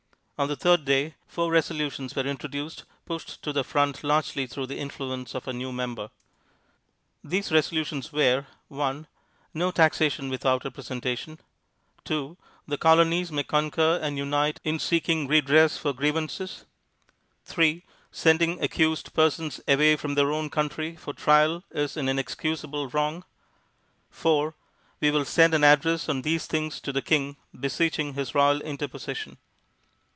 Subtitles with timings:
[0.43, 4.79] On the third day, four resolutions were introduced pushed to the front largely through the
[4.79, 6.09] influence of our new member.
[7.23, 9.05] These resolutions were: 1.
[9.53, 11.39] No taxation without representation.
[12.05, 12.35] 2.
[12.67, 16.65] The Colonies may concur and unite in seeking redress for grievances.
[17.45, 17.83] 3.
[18.11, 23.23] Sending accused persons away from their own country for trial is an inexcusable wrong.
[24.09, 24.55] 4.
[25.01, 29.37] We will send an address on these things to the King beseeching his royal interposition.